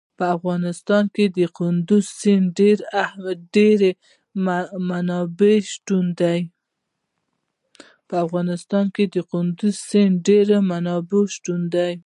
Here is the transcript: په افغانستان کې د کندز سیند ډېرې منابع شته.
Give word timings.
په 0.17 0.23
افغانستان 0.37 1.03
کې 1.15 1.25
د 1.37 1.39
کندز 1.57 2.05
سیند 2.19 2.45
ډېرې 10.27 10.57
منابع 10.69 11.23
شته. 11.35 11.87